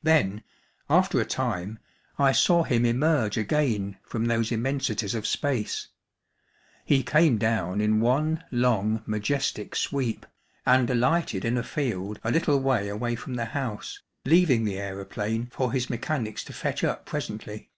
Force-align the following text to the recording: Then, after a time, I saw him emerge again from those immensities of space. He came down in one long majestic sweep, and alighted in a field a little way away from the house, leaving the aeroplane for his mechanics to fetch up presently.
Then, 0.00 0.44
after 0.88 1.20
a 1.20 1.24
time, 1.24 1.80
I 2.20 2.30
saw 2.30 2.62
him 2.62 2.84
emerge 2.84 3.36
again 3.36 3.98
from 4.04 4.26
those 4.26 4.52
immensities 4.52 5.12
of 5.12 5.26
space. 5.26 5.88
He 6.84 7.02
came 7.02 7.36
down 7.36 7.80
in 7.80 7.98
one 7.98 8.44
long 8.52 9.02
majestic 9.06 9.74
sweep, 9.74 10.24
and 10.64 10.88
alighted 10.88 11.44
in 11.44 11.58
a 11.58 11.64
field 11.64 12.20
a 12.22 12.30
little 12.30 12.60
way 12.60 12.88
away 12.88 13.16
from 13.16 13.34
the 13.34 13.46
house, 13.46 13.98
leaving 14.24 14.62
the 14.62 14.78
aeroplane 14.78 15.46
for 15.48 15.72
his 15.72 15.90
mechanics 15.90 16.44
to 16.44 16.52
fetch 16.52 16.84
up 16.84 17.04
presently. 17.04 17.72